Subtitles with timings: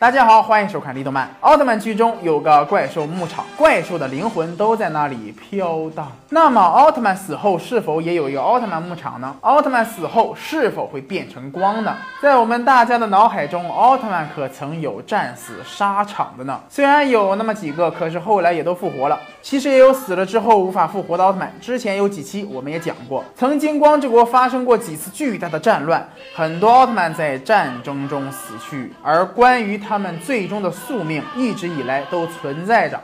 [0.00, 1.26] 大家好，欢迎收看《力动漫》。
[1.40, 6.10] 奥特曼剧中有个怪兽牧场，怪兽的灵魂都在那里飘荡。
[6.30, 9.36] 那么，奥特曼死后是否也有一个奥特曼牧场呢？
[9.42, 11.94] 奥特曼死后是否会变成光呢？
[12.22, 16.58] 在我们大家的脑海中，奥特曼可曾有战死沙场的呢？
[16.70, 19.20] 虽然有那么几个，可是后来也都复活了。
[19.42, 21.52] 其实也有死了之后无法复活的奥特曼。
[21.60, 32.96] 之前有几期我们也讲过，曾经光之国发生过几次巨大的战乱，很多奥特曼在战争中死去，而关于他他们最终的宿命，一直以来都存在着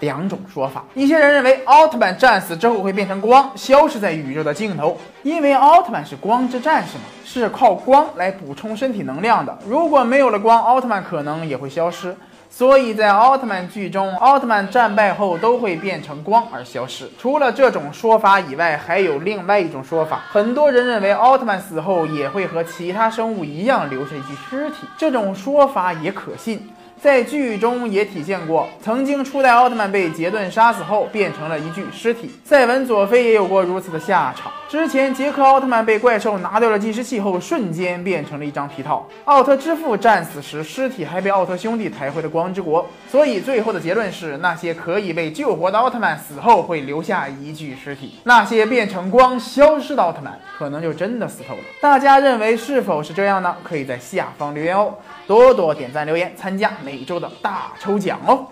[0.00, 0.82] 两种说法。
[0.94, 9.58] 一些人认为奥特曼战死之后会变成光，消失在宇宙的尽头，因为奥特曼是光之战士嘛，是靠光来补充身体能量的。
[9.68, 12.16] 如果没有了光，奥特曼可能也会消失。
[12.54, 17.08] 所以在奥特曼剧中，奥特曼战败后都会变成光而消失。
[17.18, 24.86] 除了这种说法以外，还有另外一种说法，很多人认为奥特曼死后也会和其他生物一样留下一具尸体。
[24.98, 26.68] 这种说法也可信。
[27.02, 32.30] 在剧中也体现过，曾经初代奥特曼被杰顿杀死后变成了一具尸体。
[32.44, 34.52] 赛文佐菲也有过如此的下场。
[34.68, 39.04] 之前杰克奥特曼被怪兽拿掉了计时器后，瞬间变成了一张皮套。
[39.24, 42.88] 奥特之父战死时，尸体还被奥特兄弟抬回了光之国。
[43.10, 51.60] 所以最后的结论是，那些可以被救活的奥特曼死后会留下一具尸体，那些变成光消失的奥特曼可能就真的死透了。
[51.80, 53.56] 大家认为是否是这样呢？
[53.64, 54.94] 可以在下方留言哦，
[55.26, 57.02] 多多点赞留言，参加每。
[57.04, 58.46] 周的大抽奖哦！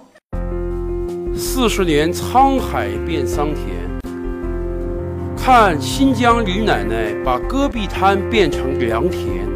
[1.32, 3.64] 四十年沧海变桑田，
[5.36, 9.49] 看新疆李奶奶把戈壁滩变成良田。